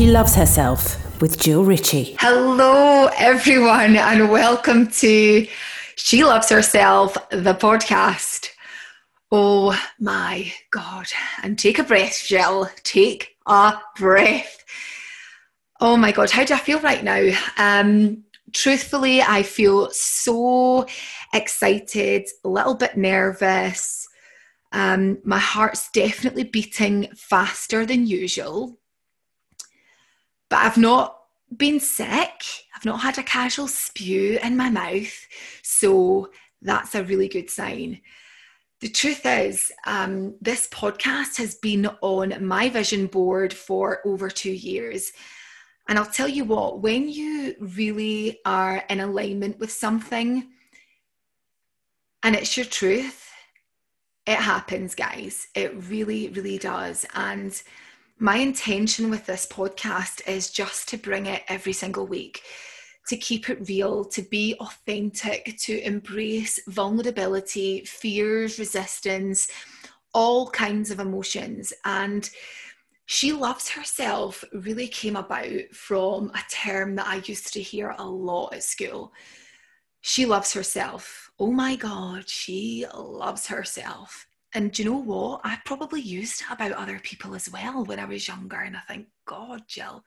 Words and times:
She 0.00 0.06
Loves 0.06 0.34
Herself 0.34 1.20
with 1.20 1.38
Jill 1.38 1.62
Ritchie. 1.62 2.16
Hello, 2.18 3.10
everyone, 3.18 3.96
and 3.96 4.30
welcome 4.30 4.88
to 4.92 5.46
She 5.96 6.24
Loves 6.24 6.48
Herself, 6.48 7.18
the 7.28 7.52
podcast. 7.52 8.48
Oh 9.30 9.78
my 9.98 10.50
God. 10.70 11.04
And 11.42 11.58
take 11.58 11.78
a 11.78 11.84
breath, 11.84 12.24
Jill. 12.26 12.70
Take 12.82 13.36
a 13.44 13.74
breath. 13.98 14.64
Oh 15.82 15.98
my 15.98 16.12
God, 16.12 16.30
how 16.30 16.44
do 16.44 16.54
I 16.54 16.58
feel 16.60 16.80
right 16.80 17.04
now? 17.04 17.32
Um, 17.58 18.24
truthfully, 18.54 19.20
I 19.20 19.42
feel 19.42 19.90
so 19.90 20.86
excited, 21.34 22.26
a 22.42 22.48
little 22.48 22.74
bit 22.74 22.96
nervous. 22.96 24.08
Um, 24.72 25.18
my 25.24 25.38
heart's 25.38 25.90
definitely 25.90 26.44
beating 26.44 27.10
faster 27.14 27.84
than 27.84 28.06
usual. 28.06 28.79
But 30.50 30.58
I've 30.58 30.76
not 30.76 31.16
been 31.56 31.80
sick. 31.80 32.44
I've 32.76 32.84
not 32.84 33.00
had 33.00 33.16
a 33.18 33.22
casual 33.22 33.68
spew 33.68 34.38
in 34.42 34.56
my 34.56 34.68
mouth. 34.68 35.26
So 35.62 36.30
that's 36.60 36.94
a 36.94 37.04
really 37.04 37.28
good 37.28 37.48
sign. 37.48 38.00
The 38.80 38.88
truth 38.88 39.26
is, 39.26 39.70
um, 39.86 40.34
this 40.40 40.66
podcast 40.68 41.36
has 41.36 41.54
been 41.54 41.86
on 42.00 42.44
my 42.44 42.68
vision 42.68 43.06
board 43.06 43.52
for 43.52 44.00
over 44.06 44.30
two 44.30 44.52
years. 44.52 45.12
And 45.88 45.98
I'll 45.98 46.06
tell 46.06 46.28
you 46.28 46.44
what, 46.44 46.80
when 46.80 47.08
you 47.08 47.56
really 47.58 48.38
are 48.44 48.84
in 48.88 49.00
alignment 49.00 49.58
with 49.58 49.72
something 49.72 50.48
and 52.22 52.36
it's 52.36 52.56
your 52.56 52.66
truth, 52.66 53.30
it 54.26 54.38
happens, 54.38 54.94
guys. 54.94 55.48
It 55.54 55.74
really, 55.88 56.28
really 56.28 56.58
does. 56.58 57.04
And 57.14 57.60
my 58.22 58.36
intention 58.36 59.08
with 59.08 59.24
this 59.24 59.46
podcast 59.46 60.28
is 60.28 60.50
just 60.50 60.86
to 60.88 60.98
bring 60.98 61.24
it 61.24 61.42
every 61.48 61.72
single 61.72 62.06
week, 62.06 62.42
to 63.08 63.16
keep 63.16 63.48
it 63.48 63.66
real, 63.66 64.04
to 64.04 64.20
be 64.20 64.54
authentic, 64.60 65.56
to 65.58 65.80
embrace 65.86 66.60
vulnerability, 66.68 67.82
fears, 67.86 68.58
resistance, 68.58 69.48
all 70.12 70.50
kinds 70.50 70.90
of 70.90 71.00
emotions. 71.00 71.72
And 71.86 72.28
she 73.06 73.32
loves 73.32 73.70
herself 73.70 74.44
really 74.52 74.86
came 74.86 75.16
about 75.16 75.72
from 75.72 76.30
a 76.34 76.42
term 76.50 76.96
that 76.96 77.06
I 77.06 77.22
used 77.24 77.54
to 77.54 77.62
hear 77.62 77.94
a 77.96 78.04
lot 78.04 78.52
at 78.52 78.62
school. 78.62 79.14
She 80.02 80.26
loves 80.26 80.52
herself. 80.52 81.30
Oh 81.38 81.50
my 81.50 81.74
God, 81.74 82.28
she 82.28 82.84
loves 82.94 83.46
herself. 83.46 84.26
And 84.54 84.72
do 84.72 84.82
you 84.82 84.90
know 84.90 84.98
what? 84.98 85.42
I 85.44 85.58
probably 85.64 86.00
used 86.00 86.42
it 86.42 86.52
about 86.52 86.72
other 86.72 86.98
people 86.98 87.34
as 87.34 87.48
well 87.50 87.84
when 87.84 88.00
I 88.00 88.04
was 88.04 88.26
younger. 88.26 88.56
And 88.56 88.76
I 88.76 88.80
think, 88.80 89.06
God, 89.24 89.62
Jill, 89.68 90.04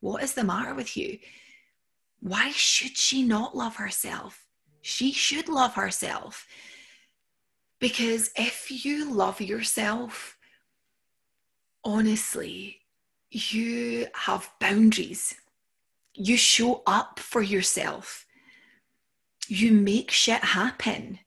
what 0.00 0.22
is 0.22 0.34
the 0.34 0.44
matter 0.44 0.74
with 0.74 0.96
you? 0.96 1.18
Why 2.20 2.50
should 2.50 2.96
she 2.96 3.22
not 3.22 3.56
love 3.56 3.76
herself? 3.76 4.46
She 4.80 5.12
should 5.12 5.48
love 5.48 5.74
herself. 5.74 6.46
Because 7.78 8.30
if 8.36 8.84
you 8.84 9.12
love 9.12 9.40
yourself, 9.40 10.38
honestly, 11.84 12.80
you 13.30 14.06
have 14.14 14.50
boundaries. 14.58 15.34
You 16.14 16.38
show 16.38 16.82
up 16.86 17.18
for 17.18 17.42
yourself. 17.42 18.24
You 19.48 19.72
make 19.72 20.10
shit 20.10 20.42
happen. 20.42 21.18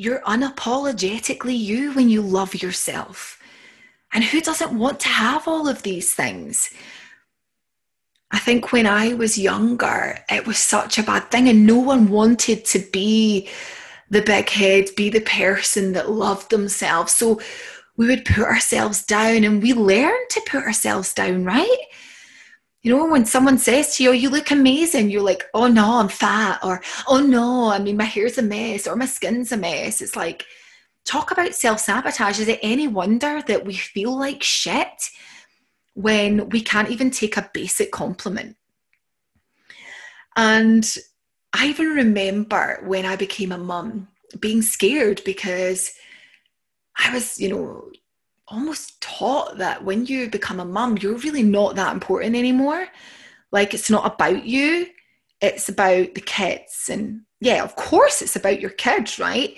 You're 0.00 0.20
unapologetically 0.20 1.58
you 1.58 1.92
when 1.92 2.08
you 2.08 2.22
love 2.22 2.62
yourself. 2.62 3.38
And 4.14 4.24
who 4.24 4.40
doesn't 4.40 4.72
want 4.72 4.98
to 5.00 5.08
have 5.08 5.46
all 5.46 5.68
of 5.68 5.82
these 5.82 6.14
things? 6.14 6.70
I 8.30 8.38
think 8.38 8.72
when 8.72 8.86
I 8.86 9.12
was 9.12 9.36
younger, 9.36 10.24
it 10.30 10.46
was 10.46 10.56
such 10.56 10.96
a 10.96 11.02
bad 11.02 11.30
thing, 11.30 11.50
and 11.50 11.66
no 11.66 11.78
one 11.78 12.08
wanted 12.08 12.64
to 12.64 12.78
be 12.78 13.50
the 14.08 14.22
big 14.22 14.48
head, 14.48 14.88
be 14.96 15.10
the 15.10 15.20
person 15.20 15.92
that 15.92 16.10
loved 16.10 16.48
themselves. 16.48 17.12
So 17.12 17.38
we 17.98 18.06
would 18.06 18.24
put 18.24 18.44
ourselves 18.44 19.04
down 19.04 19.44
and 19.44 19.62
we 19.62 19.74
learn 19.74 20.18
to 20.30 20.40
put 20.48 20.64
ourselves 20.64 21.12
down, 21.12 21.44
right? 21.44 21.78
You 22.82 22.96
know, 22.96 23.06
when 23.06 23.26
someone 23.26 23.58
says 23.58 23.96
to 23.96 24.04
you, 24.04 24.12
you 24.12 24.30
look 24.30 24.50
amazing, 24.50 25.10
you're 25.10 25.22
like, 25.22 25.44
oh 25.52 25.68
no, 25.68 25.98
I'm 25.98 26.08
fat, 26.08 26.60
or 26.62 26.82
oh 27.08 27.20
no, 27.20 27.70
I 27.70 27.78
mean, 27.78 27.96
my 27.96 28.04
hair's 28.04 28.38
a 28.38 28.42
mess, 28.42 28.86
or 28.86 28.96
my 28.96 29.04
skin's 29.06 29.52
a 29.52 29.56
mess. 29.56 30.00
It's 30.00 30.16
like, 30.16 30.46
talk 31.04 31.30
about 31.30 31.54
self 31.54 31.80
sabotage. 31.80 32.40
Is 32.40 32.48
it 32.48 32.60
any 32.62 32.88
wonder 32.88 33.42
that 33.46 33.66
we 33.66 33.74
feel 33.74 34.18
like 34.18 34.42
shit 34.42 35.10
when 35.94 36.48
we 36.48 36.62
can't 36.62 36.90
even 36.90 37.10
take 37.10 37.36
a 37.36 37.50
basic 37.52 37.92
compliment? 37.92 38.56
And 40.36 40.88
I 41.52 41.66
even 41.66 41.88
remember 41.88 42.82
when 42.86 43.04
I 43.04 43.16
became 43.16 43.52
a 43.52 43.58
mum 43.58 44.08
being 44.38 44.62
scared 44.62 45.20
because 45.24 45.92
I 46.96 47.12
was, 47.12 47.38
you 47.38 47.48
know, 47.48 47.90
almost 48.50 49.00
taught 49.00 49.58
that 49.58 49.84
when 49.84 50.06
you 50.06 50.28
become 50.28 50.60
a 50.60 50.64
mum, 50.64 50.98
you're 50.98 51.16
really 51.18 51.42
not 51.42 51.76
that 51.76 51.94
important 51.94 52.34
anymore. 52.34 52.86
Like 53.52 53.74
it's 53.74 53.90
not 53.90 54.12
about 54.12 54.44
you, 54.44 54.86
it's 55.40 55.68
about 55.68 56.14
the 56.14 56.20
kids. 56.20 56.88
And 56.90 57.22
yeah, 57.40 57.62
of 57.62 57.76
course 57.76 58.22
it's 58.22 58.36
about 58.36 58.60
your 58.60 58.70
kids, 58.70 59.18
right? 59.18 59.56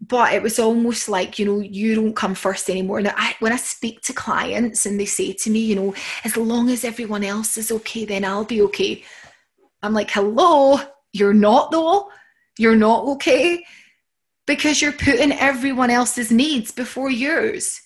But 0.00 0.34
it 0.34 0.42
was 0.42 0.58
almost 0.58 1.08
like, 1.08 1.38
you 1.38 1.46
know, 1.46 1.60
you 1.60 1.94
don't 1.94 2.14
come 2.14 2.34
first 2.34 2.68
anymore. 2.68 3.00
Now, 3.00 3.14
I, 3.16 3.34
when 3.40 3.52
I 3.52 3.56
speak 3.56 4.02
to 4.02 4.12
clients 4.12 4.84
and 4.84 5.00
they 5.00 5.06
say 5.06 5.32
to 5.32 5.50
me, 5.50 5.60
you 5.60 5.74
know, 5.74 5.94
as 6.24 6.36
long 6.36 6.68
as 6.68 6.84
everyone 6.84 7.24
else 7.24 7.56
is 7.56 7.72
okay, 7.72 8.04
then 8.04 8.24
I'll 8.24 8.44
be 8.44 8.60
okay. 8.62 9.02
I'm 9.82 9.94
like, 9.94 10.10
hello, 10.10 10.80
you're 11.12 11.32
not 11.32 11.70
though. 11.70 12.10
You're 12.58 12.76
not 12.76 13.04
okay 13.04 13.64
because 14.46 14.80
you're 14.80 14.92
putting 14.92 15.32
everyone 15.32 15.90
else's 15.90 16.30
needs 16.30 16.72
before 16.72 17.10
yours. 17.10 17.80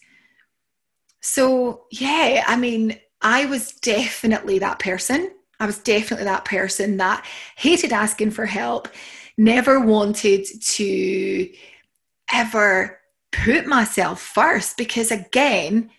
So, 1.21 1.85
yeah, 1.91 2.45
I 2.47 2.57
mean, 2.57 2.99
I 3.21 3.47
was 3.47 3.73
definitely 3.73 4.59
that 4.61 4.79
person. 4.79 5.31
I 5.59 5.67
was 5.67 5.79
definitely 5.79 6.25
that 6.25 6.47
person 6.47 6.97
that 6.97 7.27
hated 7.57 7.93
asking 7.93 8.31
for 8.31 8.47
help, 8.47 8.89
never 9.37 9.79
wanted 9.79 10.47
to 10.61 11.53
ever 12.33 12.99
put 13.33 13.67
myself 13.67 14.23
first 14.23 14.77
because, 14.77 15.11
again, 15.11 15.91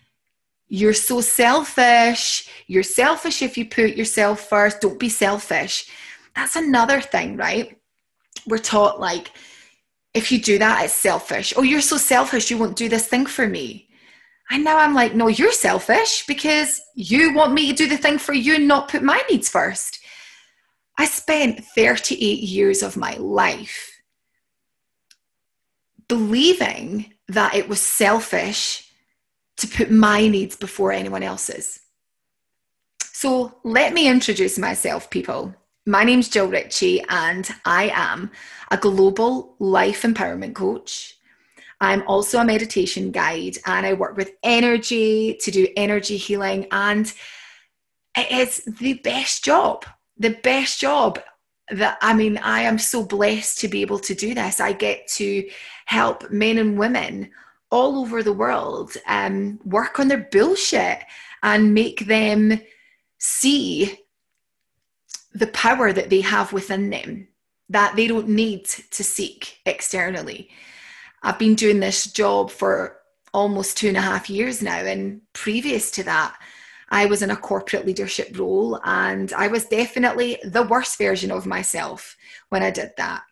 you're 0.68 0.94
so 0.94 1.20
selfish. 1.20 2.48
You're 2.66 2.82
selfish 2.82 3.42
if 3.42 3.56
you 3.56 3.68
put 3.68 3.94
yourself 3.94 4.48
first. 4.48 4.80
Don't 4.80 4.98
be 4.98 5.08
selfish. 5.08 5.88
That's 6.34 6.56
another 6.56 7.00
thing, 7.00 7.36
right? 7.36 7.78
We're 8.46 8.58
taught 8.58 8.98
like, 8.98 9.30
if 10.14 10.32
you 10.32 10.40
do 10.40 10.58
that, 10.58 10.84
it's 10.84 10.94
selfish. 10.94 11.54
Oh, 11.56 11.62
you're 11.62 11.80
so 11.80 11.96
selfish, 11.96 12.50
you 12.50 12.58
won't 12.58 12.76
do 12.76 12.88
this 12.88 13.06
thing 13.06 13.26
for 13.26 13.46
me. 13.46 13.88
And 14.50 14.64
now 14.64 14.78
I'm 14.78 14.94
like, 14.94 15.14
no, 15.14 15.28
you're 15.28 15.52
selfish 15.52 16.26
because 16.26 16.80
you 16.94 17.32
want 17.32 17.54
me 17.54 17.68
to 17.68 17.72
do 17.72 17.88
the 17.88 17.96
thing 17.96 18.18
for 18.18 18.34
you 18.34 18.56
and 18.56 18.68
not 18.68 18.88
put 18.88 19.02
my 19.02 19.22
needs 19.30 19.48
first. 19.48 20.00
I 20.98 21.06
spent 21.06 21.64
38 21.64 22.18
years 22.40 22.82
of 22.82 22.96
my 22.96 23.14
life 23.14 23.92
believing 26.08 27.14
that 27.28 27.54
it 27.54 27.68
was 27.68 27.80
selfish 27.80 28.90
to 29.56 29.66
put 29.66 29.90
my 29.90 30.28
needs 30.28 30.56
before 30.56 30.92
anyone 30.92 31.22
else's. 31.22 31.80
So 33.00 33.54
let 33.64 33.94
me 33.94 34.08
introduce 34.08 34.58
myself, 34.58 35.08
people. 35.08 35.54
My 35.86 36.04
name's 36.04 36.28
Jill 36.28 36.48
Ritchie, 36.48 37.02
and 37.08 37.48
I 37.64 37.90
am 37.94 38.30
a 38.70 38.76
global 38.76 39.56
life 39.58 40.02
empowerment 40.02 40.54
coach. 40.54 41.16
I'm 41.82 42.04
also 42.06 42.38
a 42.38 42.44
meditation 42.44 43.10
guide, 43.10 43.58
and 43.66 43.84
I 43.84 43.92
work 43.94 44.16
with 44.16 44.30
energy 44.44 45.36
to 45.40 45.50
do 45.50 45.66
energy 45.76 46.16
healing. 46.16 46.68
And 46.70 47.12
it 48.16 48.30
is 48.30 48.62
the 48.78 48.94
best 48.94 49.44
job, 49.44 49.84
the 50.16 50.38
best 50.44 50.80
job 50.80 51.18
that 51.70 51.98
I 52.00 52.14
mean, 52.14 52.38
I 52.38 52.62
am 52.62 52.78
so 52.78 53.04
blessed 53.04 53.58
to 53.60 53.68
be 53.68 53.82
able 53.82 53.98
to 53.98 54.14
do 54.14 54.32
this. 54.32 54.60
I 54.60 54.72
get 54.72 55.08
to 55.08 55.48
help 55.86 56.30
men 56.30 56.58
and 56.58 56.78
women 56.78 57.30
all 57.72 57.98
over 57.98 58.22
the 58.22 58.32
world 58.32 58.96
um, 59.08 59.58
work 59.64 59.98
on 59.98 60.06
their 60.06 60.28
bullshit 60.30 61.00
and 61.42 61.74
make 61.74 62.06
them 62.06 62.60
see 63.18 63.98
the 65.34 65.48
power 65.48 65.92
that 65.92 66.10
they 66.10 66.20
have 66.20 66.52
within 66.52 66.90
them 66.90 67.26
that 67.70 67.96
they 67.96 68.06
don't 68.06 68.28
need 68.28 68.66
to 68.66 69.02
seek 69.02 69.58
externally. 69.66 70.50
I've 71.22 71.38
been 71.38 71.54
doing 71.54 71.80
this 71.80 72.10
job 72.12 72.50
for 72.50 72.98
almost 73.32 73.76
two 73.76 73.88
and 73.88 73.96
a 73.96 74.00
half 74.00 74.28
years 74.28 74.62
now. 74.62 74.78
And 74.78 75.20
previous 75.32 75.90
to 75.92 76.02
that, 76.04 76.36
I 76.90 77.06
was 77.06 77.22
in 77.22 77.30
a 77.30 77.36
corporate 77.36 77.86
leadership 77.86 78.38
role 78.38 78.78
and 78.84 79.32
I 79.32 79.48
was 79.48 79.64
definitely 79.66 80.38
the 80.44 80.64
worst 80.64 80.98
version 80.98 81.30
of 81.30 81.46
myself 81.46 82.16
when 82.50 82.62
I 82.62 82.70
did 82.70 82.90
that. 82.98 83.22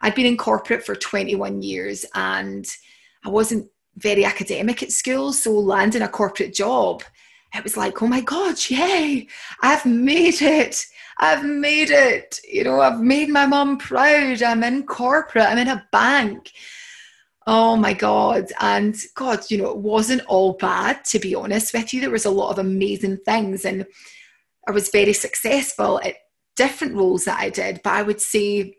I'd 0.00 0.14
been 0.14 0.26
in 0.26 0.36
corporate 0.36 0.84
for 0.84 0.96
21 0.96 1.62
years 1.62 2.04
and 2.14 2.66
I 3.24 3.28
wasn't 3.28 3.70
very 3.96 4.24
academic 4.24 4.82
at 4.82 4.90
school. 4.90 5.32
So 5.32 5.52
landing 5.52 6.02
a 6.02 6.08
corporate 6.08 6.52
job 6.52 7.04
it 7.54 7.62
was 7.62 7.76
like, 7.76 8.02
oh 8.02 8.08
my 8.08 8.20
God, 8.20 8.56
yay, 8.68 9.28
I've 9.62 9.86
made 9.86 10.42
it. 10.42 10.84
I've 11.18 11.44
made 11.44 11.90
it. 11.90 12.40
You 12.50 12.64
know, 12.64 12.80
I've 12.80 13.00
made 13.00 13.28
my 13.28 13.46
mum 13.46 13.78
proud. 13.78 14.42
I'm 14.42 14.64
in 14.64 14.84
corporate, 14.84 15.46
I'm 15.46 15.58
in 15.58 15.68
a 15.68 15.86
bank. 15.92 16.50
Oh 17.46 17.76
my 17.76 17.92
God. 17.92 18.50
And 18.60 18.96
God, 19.14 19.40
you 19.50 19.58
know, 19.58 19.70
it 19.70 19.76
wasn't 19.76 20.24
all 20.26 20.54
bad, 20.54 21.04
to 21.06 21.18
be 21.18 21.34
honest 21.34 21.74
with 21.74 21.92
you. 21.92 22.00
There 22.00 22.10
was 22.10 22.24
a 22.24 22.30
lot 22.30 22.50
of 22.50 22.58
amazing 22.58 23.18
things. 23.18 23.64
And 23.64 23.86
I 24.66 24.70
was 24.70 24.88
very 24.88 25.12
successful 25.12 26.00
at 26.02 26.16
different 26.56 26.94
roles 26.94 27.26
that 27.26 27.38
I 27.38 27.50
did. 27.50 27.80
But 27.84 27.92
I 27.92 28.02
would 28.02 28.20
say 28.20 28.76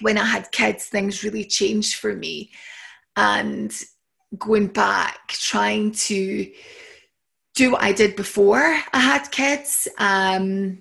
when 0.00 0.16
I 0.16 0.24
had 0.24 0.50
kids, 0.52 0.86
things 0.86 1.24
really 1.24 1.44
changed 1.44 1.96
for 1.96 2.14
me. 2.14 2.50
And 3.16 3.72
going 4.38 4.68
back, 4.68 5.28
trying 5.28 5.92
to 5.92 6.50
do 7.54 7.72
what 7.72 7.82
I 7.82 7.92
did 7.92 8.16
before 8.16 8.78
I 8.92 8.98
had 8.98 9.30
kids 9.30 9.88
um, 9.98 10.78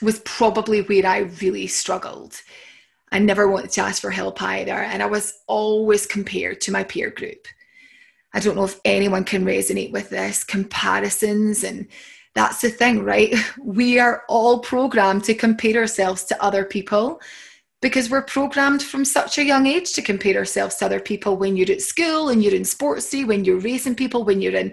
was 0.00 0.20
probably 0.20 0.80
where 0.82 1.06
I 1.06 1.18
really 1.42 1.66
struggled. 1.66 2.40
I 3.12 3.18
never 3.18 3.46
wanted 3.46 3.70
to 3.72 3.82
ask 3.82 4.00
for 4.00 4.10
help 4.10 4.42
either. 4.42 4.72
And 4.72 5.02
I 5.02 5.06
was 5.06 5.34
always 5.46 6.06
compared 6.06 6.60
to 6.62 6.72
my 6.72 6.82
peer 6.82 7.10
group. 7.10 7.46
I 8.32 8.40
don't 8.40 8.56
know 8.56 8.64
if 8.64 8.80
anyone 8.86 9.24
can 9.24 9.44
resonate 9.44 9.92
with 9.92 10.08
this 10.08 10.42
comparisons. 10.42 11.62
And 11.62 11.86
that's 12.34 12.62
the 12.62 12.70
thing, 12.70 13.04
right? 13.04 13.34
We 13.62 13.98
are 13.98 14.24
all 14.28 14.60
programmed 14.60 15.24
to 15.24 15.34
compare 15.34 15.76
ourselves 15.76 16.24
to 16.24 16.42
other 16.42 16.64
people 16.64 17.20
because 17.82 18.08
we're 18.08 18.22
programmed 18.22 18.82
from 18.82 19.04
such 19.04 19.36
a 19.36 19.44
young 19.44 19.66
age 19.66 19.92
to 19.92 20.02
compare 20.02 20.36
ourselves 20.36 20.76
to 20.76 20.86
other 20.86 21.00
people 21.00 21.36
when 21.36 21.56
you're 21.56 21.70
at 21.70 21.82
school 21.82 22.30
and 22.30 22.42
you're 22.42 22.54
in 22.54 22.64
sports 22.64 23.10
day, 23.10 23.24
when 23.24 23.44
you're 23.44 23.58
racing 23.58 23.96
people, 23.96 24.24
when 24.24 24.40
you're 24.40 24.54
in, 24.54 24.72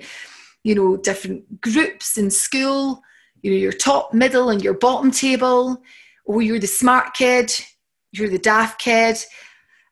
you 0.63 0.75
know, 0.75 0.95
different 0.95 1.59
groups 1.59 2.17
in 2.17 2.29
school, 2.29 3.01
you 3.41 3.51
know, 3.51 3.57
your 3.57 3.71
top, 3.71 4.13
middle, 4.13 4.49
and 4.49 4.63
your 4.63 4.75
bottom 4.75 5.11
table, 5.11 5.81
or 6.25 6.41
you're 6.41 6.59
the 6.59 6.67
smart 6.67 7.15
kid, 7.15 7.51
you're 8.11 8.29
the 8.29 8.37
daft 8.37 8.79
kid. 8.79 9.17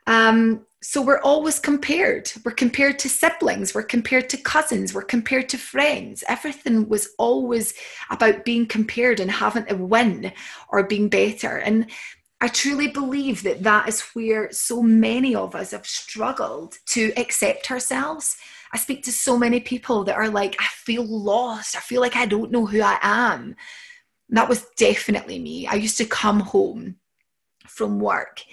Um, 0.05 0.65
so 0.81 1.01
we're 1.01 1.21
always 1.21 1.59
compared. 1.59 2.31
We're 2.45 2.51
compared 2.51 2.99
to 2.99 3.09
siblings, 3.09 3.73
we're 3.73 3.83
compared 3.83 4.29
to 4.29 4.37
cousins, 4.37 4.93
we're 4.93 5.01
compared 5.01 5.49
to 5.49 5.57
friends. 5.57 6.23
Everything 6.29 6.87
was 6.87 7.09
always 7.17 7.73
about 8.09 8.45
being 8.45 8.65
compared 8.67 9.19
and 9.19 9.29
having 9.29 9.65
a 9.69 9.75
win 9.75 10.31
or 10.69 10.83
being 10.83 11.09
better. 11.09 11.57
And 11.57 11.87
I 12.39 12.47
truly 12.47 12.87
believe 12.87 13.41
that 13.43 13.63
that 13.63 13.89
is 13.89 14.01
where 14.13 14.51
so 14.51 14.83
many 14.83 15.33
of 15.33 15.55
us 15.55 15.71
have 15.71 15.87
struggled 15.87 16.77
to 16.87 17.11
accept 17.17 17.71
ourselves. 17.71 18.37
I 18.71 18.77
speak 18.77 19.03
to 19.05 19.11
so 19.11 19.37
many 19.37 19.59
people 19.59 20.03
that 20.03 20.15
are 20.15 20.29
like, 20.29 20.55
I 20.59 20.67
feel 20.71 21.03
lost. 21.03 21.75
I 21.75 21.79
feel 21.79 22.01
like 22.01 22.15
I 22.15 22.27
don't 22.27 22.51
know 22.51 22.67
who 22.67 22.81
I 22.81 22.99
am. 23.01 23.55
That 24.29 24.49
was 24.49 24.67
definitely 24.77 25.39
me. 25.39 25.65
I 25.65 25.75
used 25.75 25.97
to 25.97 26.05
come 26.05 26.41
home 26.41 26.97
from 27.67 27.99
work 27.99 28.43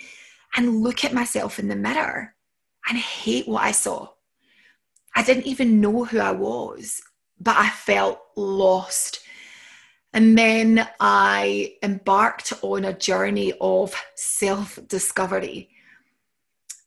and 0.57 0.83
look 0.83 1.05
at 1.05 1.15
myself 1.15 1.59
in 1.59 1.69
the 1.69 1.77
mirror 1.77 2.35
and 2.89 2.99
hate 2.99 3.49
what 3.49 3.65
I 3.65 3.73
saw. 3.73 4.09
I 5.17 5.23
didn't 5.23 5.47
even 5.47 5.81
know 5.81 6.05
who 6.05 6.19
I 6.19 6.33
was, 6.33 7.01
but 7.41 7.57
I 7.57 7.69
felt 7.71 8.21
lost 8.37 9.25
and 10.15 10.39
then 10.39 10.89
I 11.01 11.75
embarked 11.83 12.53
on 12.63 12.85
a 12.85 12.93
journey 12.93 13.53
of 13.61 13.93
self 14.15 14.79
discovery. 14.87 15.69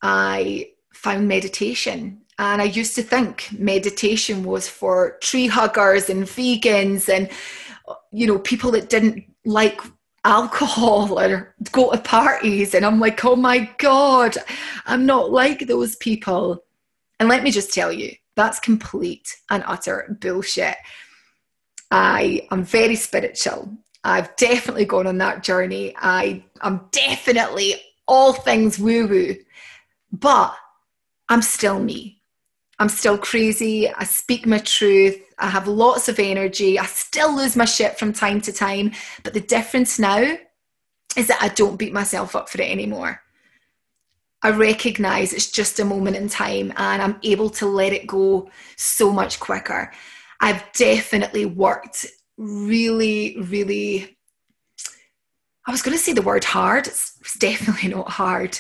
I 0.02 0.70
found 0.94 1.28
meditation. 1.28 2.22
And 2.40 2.62
I 2.62 2.66
used 2.66 2.96
to 2.96 3.04
think 3.04 3.50
meditation 3.52 4.44
was 4.44 4.70
for 4.70 5.18
tree 5.22 5.48
huggers 5.48 6.10
and 6.10 6.24
vegans 6.24 7.10
and, 7.10 7.30
you 8.12 8.28
know, 8.28 8.40
people 8.40 8.72
that 8.72 8.90
didn't 8.90 9.26
like 9.44 9.82
alcohol 10.24 11.20
or 11.20 11.56
go 11.72 11.92
to 11.92 11.98
parties. 11.98 12.74
And 12.74 12.86
I'm 12.86 13.00
like, 13.00 13.24
oh 13.26 13.36
my 13.36 13.70
God, 13.78 14.36
I'm 14.86 15.06
not 15.06 15.32
like 15.32 15.68
those 15.68 15.96
people. 15.96 16.64
And 17.20 17.30
let 17.30 17.44
me 17.44 17.52
just 17.52 17.74
tell 17.74 17.92
you, 17.92 18.14
that's 18.36 18.60
complete 18.60 19.36
and 19.50 19.64
utter 19.66 20.18
bullshit. 20.22 20.76
I 21.90 22.48
am 22.52 22.64
very 22.64 22.96
spiritual. 22.96 23.74
I've 24.04 24.36
definitely 24.36 24.86
gone 24.86 25.08
on 25.08 25.18
that 25.18 25.44
journey. 25.44 25.96
I 25.98 26.44
am 26.62 26.88
definitely 26.92 27.76
all 28.08 28.34
things 28.34 28.78
woo 28.80 29.08
woo, 29.08 29.36
but 30.12 30.56
I'm 31.30 31.42
still 31.42 31.80
me. 31.80 32.17
I'm 32.80 32.90
still 32.90 33.18
crazy. 33.18 33.90
I 33.90 34.04
speak 34.04 34.46
my 34.46 34.60
truth. 34.60 35.20
I 35.40 35.50
have 35.50 35.68
lots 35.68 36.10
of 36.10 36.20
energy. 36.20 36.78
I 36.78 36.86
still 36.86 37.36
lose 37.36 37.56
my 37.56 37.66
shit 37.66 37.98
from 37.98 38.14
time 38.14 38.40
to 38.42 38.54
time. 38.54 38.92
But 39.24 39.34
the 39.34 39.42
difference 39.42 39.98
now 39.98 40.38
is 41.16 41.28
that 41.28 41.42
I 41.42 41.50
don't 41.50 41.78
beat 41.78 41.94
myself 41.94 42.36
up 42.36 42.50
for 42.50 42.62
it 42.62 42.70
anymore. 42.70 43.22
I 44.44 44.52
recognize 44.52 45.34
it's 45.34 45.50
just 45.50 45.80
a 45.80 45.86
moment 45.86 46.16
in 46.16 46.30
time 46.30 46.72
and 46.78 47.02
I'm 47.02 47.20
able 47.24 47.50
to 47.52 47.66
let 47.66 47.94
it 47.94 48.06
go 48.06 48.50
so 48.76 49.12
much 49.12 49.40
quicker. 49.40 49.92
I've 50.40 50.64
definitely 50.74 51.46
worked 51.46 52.06
really, 52.38 53.38
really. 53.42 54.16
I 55.66 55.72
was 55.72 55.82
going 55.82 55.98
to 55.98 56.04
say 56.04 56.14
the 56.14 56.22
word 56.22 56.44
hard. 56.44 56.86
It's, 56.86 57.18
it's 57.22 57.38
definitely 57.40 57.90
not 57.96 58.10
hard, 58.10 58.60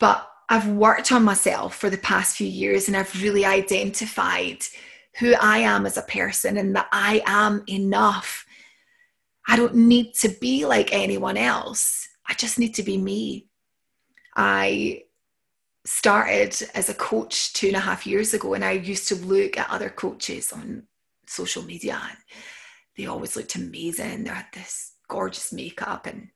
but 0.00 0.28
I've 0.48 0.68
worked 0.68 1.12
on 1.12 1.24
myself 1.24 1.76
for 1.76 1.90
the 1.90 1.98
past 1.98 2.36
few 2.36 2.46
years 2.46 2.88
and 2.88 2.96
I've 2.96 3.22
really 3.22 3.44
identified 3.44 4.58
who 5.18 5.34
I 5.40 5.58
am 5.58 5.84
as 5.84 5.96
a 5.96 6.02
person 6.02 6.56
and 6.56 6.74
that 6.76 6.88
I 6.92 7.22
am 7.26 7.64
enough. 7.68 8.46
I 9.46 9.56
don't 9.56 9.74
need 9.74 10.14
to 10.20 10.28
be 10.28 10.64
like 10.64 10.92
anyone 10.92 11.36
else. 11.36 12.08
I 12.26 12.34
just 12.34 12.58
need 12.58 12.74
to 12.74 12.82
be 12.82 12.98
me. 12.98 13.48
I 14.36 15.02
started 15.84 16.54
as 16.74 16.88
a 16.88 16.94
coach 16.94 17.52
two 17.54 17.68
and 17.68 17.76
a 17.76 17.80
half 17.80 18.06
years 18.06 18.34
ago, 18.34 18.52
and 18.54 18.64
I 18.64 18.72
used 18.72 19.08
to 19.08 19.14
look 19.16 19.56
at 19.58 19.70
other 19.70 19.88
coaches 19.88 20.52
on 20.52 20.84
social 21.26 21.62
media, 21.62 21.98
and 22.00 22.18
they 22.96 23.06
always 23.06 23.36
looked 23.36 23.56
amazing. 23.56 24.24
They 24.24 24.30
had 24.30 24.46
this 24.52 24.92
gorgeous 25.08 25.52
makeup 25.52 26.06
and 26.06 26.28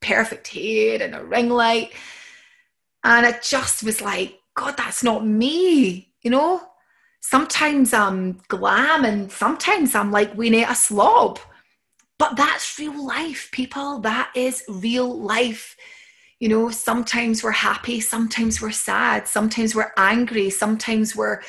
perfect 0.00 0.48
hair 0.48 1.02
and 1.02 1.14
a 1.14 1.22
ring 1.22 1.50
light. 1.50 1.92
And 3.04 3.26
it 3.26 3.42
just 3.42 3.82
was 3.82 4.00
like, 4.00 4.40
God, 4.54 4.76
that's 4.76 5.04
not 5.04 5.26
me, 5.26 6.12
you 6.22 6.30
know? 6.30 6.62
Sometimes 7.20 7.92
I'm 7.92 8.40
glam 8.48 9.04
and 9.04 9.30
sometimes 9.30 9.94
I'm 9.94 10.10
like 10.10 10.34
we 10.34 10.50
need 10.50 10.64
a 10.64 10.74
slob. 10.74 11.38
But 12.18 12.36
that's 12.36 12.78
real 12.78 13.06
life, 13.06 13.50
people. 13.52 13.98
That 14.00 14.30
is 14.34 14.62
real 14.68 15.20
life. 15.20 15.76
You 16.40 16.48
know, 16.48 16.70
sometimes 16.70 17.42
we're 17.42 17.52
happy, 17.52 18.00
sometimes 18.00 18.60
we're 18.60 18.70
sad, 18.70 19.26
sometimes 19.28 19.74
we're 19.74 19.92
angry, 19.96 20.50
sometimes 20.50 21.16
we're 21.16 21.40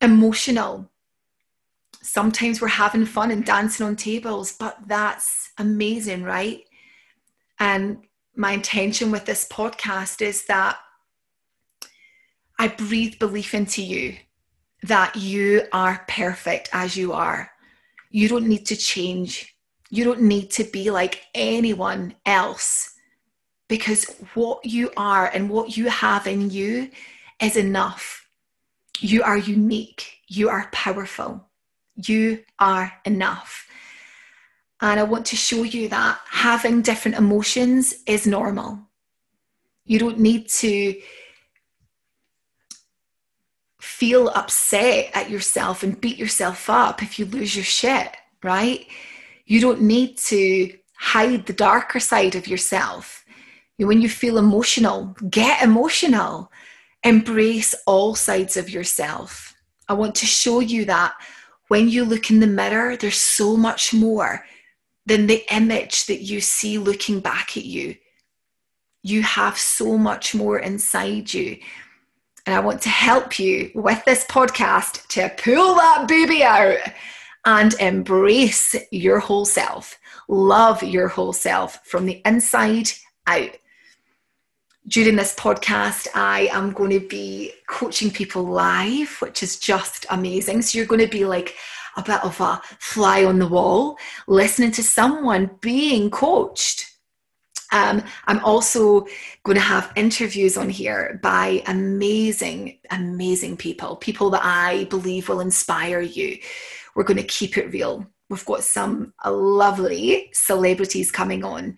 emotional. 0.00 0.88
Sometimes 2.02 2.60
we're 2.60 2.68
having 2.68 3.06
fun 3.06 3.30
and 3.30 3.44
dancing 3.44 3.86
on 3.86 3.94
tables, 3.94 4.52
but 4.52 4.76
that's 4.86 5.50
amazing, 5.58 6.24
right? 6.24 6.64
And 7.60 7.98
my 8.34 8.52
intention 8.52 9.10
with 9.10 9.24
this 9.26 9.46
podcast 9.48 10.22
is 10.22 10.46
that 10.46 10.78
I 12.58 12.68
breathe 12.68 13.18
belief 13.18 13.54
into 13.54 13.82
you 13.82 14.16
that 14.82 15.14
you 15.16 15.62
are 15.72 16.04
perfect 16.08 16.68
as 16.72 16.96
you 16.96 17.12
are. 17.12 17.50
You 18.10 18.28
don't 18.28 18.48
need 18.48 18.66
to 18.66 18.76
change. 18.76 19.54
You 19.90 20.04
don't 20.04 20.22
need 20.22 20.50
to 20.52 20.64
be 20.64 20.90
like 20.90 21.22
anyone 21.34 22.14
else 22.26 22.94
because 23.68 24.04
what 24.34 24.64
you 24.64 24.90
are 24.96 25.26
and 25.26 25.48
what 25.48 25.76
you 25.76 25.88
have 25.88 26.26
in 26.26 26.50
you 26.50 26.90
is 27.40 27.56
enough. 27.56 28.28
You 28.98 29.22
are 29.22 29.38
unique. 29.38 30.20
You 30.28 30.48
are 30.48 30.68
powerful. 30.72 31.48
You 31.96 32.44
are 32.58 32.92
enough. 33.04 33.66
And 34.82 34.98
I 34.98 35.04
want 35.04 35.26
to 35.26 35.36
show 35.36 35.62
you 35.62 35.88
that 35.90 36.18
having 36.28 36.82
different 36.82 37.16
emotions 37.16 37.94
is 38.04 38.26
normal. 38.26 38.80
You 39.84 40.00
don't 40.00 40.18
need 40.18 40.48
to 40.48 41.00
feel 43.80 44.28
upset 44.30 45.10
at 45.14 45.30
yourself 45.30 45.84
and 45.84 46.00
beat 46.00 46.18
yourself 46.18 46.68
up 46.68 47.00
if 47.00 47.16
you 47.16 47.26
lose 47.26 47.54
your 47.54 47.64
shit, 47.64 48.08
right? 48.42 48.84
You 49.46 49.60
don't 49.60 49.82
need 49.82 50.18
to 50.18 50.76
hide 50.96 51.46
the 51.46 51.52
darker 51.52 52.00
side 52.00 52.34
of 52.34 52.48
yourself. 52.48 53.24
When 53.76 54.02
you 54.02 54.08
feel 54.08 54.36
emotional, 54.36 55.16
get 55.30 55.62
emotional. 55.62 56.50
Embrace 57.04 57.72
all 57.86 58.16
sides 58.16 58.56
of 58.56 58.68
yourself. 58.68 59.54
I 59.88 59.94
want 59.94 60.16
to 60.16 60.26
show 60.26 60.58
you 60.58 60.84
that 60.86 61.14
when 61.68 61.88
you 61.88 62.04
look 62.04 62.30
in 62.30 62.40
the 62.40 62.46
mirror, 62.48 62.96
there's 62.96 63.20
so 63.20 63.56
much 63.56 63.94
more 63.94 64.44
than 65.06 65.26
the 65.26 65.44
image 65.54 66.06
that 66.06 66.22
you 66.22 66.40
see 66.40 66.78
looking 66.78 67.20
back 67.20 67.56
at 67.56 67.64
you. 67.64 67.96
You 69.02 69.22
have 69.22 69.58
so 69.58 69.98
much 69.98 70.34
more 70.34 70.58
inside 70.58 71.32
you. 71.34 71.58
And 72.46 72.54
I 72.54 72.60
want 72.60 72.82
to 72.82 72.88
help 72.88 73.38
you 73.38 73.70
with 73.74 74.04
this 74.04 74.24
podcast 74.26 75.06
to 75.08 75.32
pull 75.42 75.74
that 75.76 76.06
baby 76.08 76.42
out 76.42 76.78
and 77.44 77.74
embrace 77.74 78.74
your 78.90 79.18
whole 79.18 79.44
self. 79.44 79.98
Love 80.28 80.82
your 80.82 81.08
whole 81.08 81.32
self 81.32 81.84
from 81.84 82.06
the 82.06 82.20
inside 82.24 82.90
out. 83.26 83.50
During 84.88 85.16
this 85.16 85.34
podcast, 85.36 86.08
I 86.14 86.48
am 86.52 86.72
going 86.72 86.90
to 86.90 87.06
be 87.06 87.52
coaching 87.68 88.10
people 88.10 88.42
live, 88.42 89.16
which 89.20 89.42
is 89.42 89.58
just 89.58 90.06
amazing. 90.10 90.62
So, 90.62 90.78
you're 90.78 90.86
going 90.86 91.00
to 91.00 91.06
be 91.06 91.24
like 91.24 91.54
a 91.96 92.02
bit 92.02 92.24
of 92.24 92.40
a 92.40 92.60
fly 92.78 93.24
on 93.24 93.38
the 93.38 93.46
wall, 93.48 93.98
listening 94.26 94.72
to 94.72 94.82
someone 94.82 95.50
being 95.60 96.10
coached. 96.10 96.88
Um, 97.72 98.02
I'm 98.26 98.44
also 98.44 99.06
going 99.44 99.56
to 99.56 99.62
have 99.62 99.92
interviews 99.96 100.58
on 100.58 100.68
here 100.68 101.18
by 101.22 101.62
amazing, 101.66 102.78
amazing 102.90 103.56
people, 103.56 103.96
people 103.96 104.28
that 104.30 104.44
I 104.44 104.84
believe 104.84 105.28
will 105.28 105.40
inspire 105.40 106.02
you. 106.02 106.38
We're 106.94 107.04
going 107.04 107.16
to 107.16 107.24
keep 107.24 107.56
it 107.56 107.72
real. 107.72 108.06
We've 108.28 108.44
got 108.44 108.64
some 108.64 109.14
lovely 109.26 110.30
celebrities 110.32 111.10
coming 111.10 111.44
on 111.44 111.76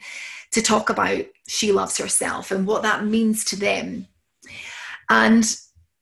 to 0.50 0.62
talk 0.62 0.90
about 0.90 1.24
She 1.48 1.72
Loves 1.72 1.98
Herself 1.98 2.50
and 2.50 2.66
what 2.66 2.82
that 2.82 3.04
means 3.04 3.44
to 3.46 3.56
them. 3.56 4.06
And 5.08 5.44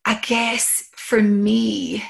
I 0.05 0.15
guess 0.17 0.91
for 0.95 1.23
me, 1.23 2.03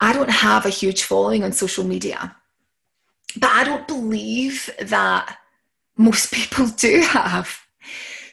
I 0.00 0.12
don't 0.12 0.30
have 0.30 0.66
a 0.66 0.70
huge 0.70 1.04
following 1.04 1.44
on 1.44 1.52
social 1.52 1.84
media, 1.84 2.36
but 3.36 3.50
I 3.50 3.64
don't 3.64 3.86
believe 3.86 4.70
that 4.80 5.38
most 5.96 6.32
people 6.38 6.66
do 6.68 7.00
have. 7.00 7.58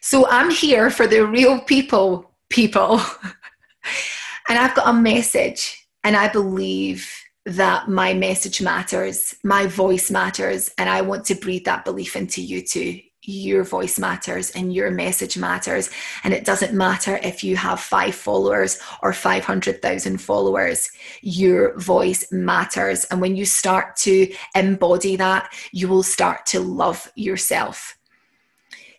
So 0.01 0.27
I'm 0.27 0.49
here 0.49 0.89
for 0.89 1.07
the 1.07 1.25
real 1.25 1.61
people, 1.61 2.31
people. 2.49 2.99
and 4.49 4.57
I've 4.57 4.75
got 4.75 4.89
a 4.89 4.93
message, 4.93 5.87
and 6.03 6.15
I 6.15 6.27
believe 6.27 7.09
that 7.45 7.87
my 7.87 8.13
message 8.13 8.61
matters, 8.61 9.35
my 9.43 9.65
voice 9.67 10.11
matters, 10.11 10.71
and 10.77 10.89
I 10.89 11.01
want 11.01 11.25
to 11.25 11.35
breathe 11.35 11.65
that 11.65 11.85
belief 11.85 12.15
into 12.15 12.41
you 12.41 12.61
too. 12.61 12.99
Your 13.23 13.63
voice 13.63 13.99
matters 13.99 14.49
and 14.51 14.73
your 14.73 14.89
message 14.89 15.37
matters. 15.37 15.89
And 16.23 16.33
it 16.33 16.43
doesn't 16.43 16.73
matter 16.73 17.19
if 17.21 17.43
you 17.43 17.55
have 17.55 17.79
five 17.79 18.15
followers 18.15 18.79
or 19.03 19.13
500,000 19.13 20.17
followers, 20.19 20.89
your 21.21 21.77
voice 21.77 22.31
matters. 22.31 23.05
And 23.05 23.21
when 23.21 23.35
you 23.35 23.45
start 23.45 23.95
to 23.97 24.33
embody 24.55 25.17
that, 25.17 25.53
you 25.71 25.87
will 25.87 26.03
start 26.03 26.45
to 26.47 26.59
love 26.59 27.11
yourself. 27.15 27.97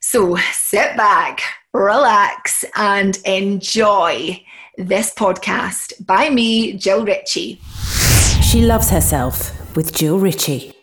So 0.01 0.37
sit 0.53 0.97
back, 0.97 1.41
relax, 1.73 2.65
and 2.77 3.19
enjoy 3.25 4.45
this 4.77 5.13
podcast 5.15 6.07
by 6.07 6.31
me, 6.31 6.75
Jill 6.75 7.05
Ritchie. 7.05 7.61
She 8.43 8.63
loves 8.63 8.91
herself 8.91 9.77
with 9.77 9.95
Jill 9.95 10.19
Ritchie. 10.19 10.82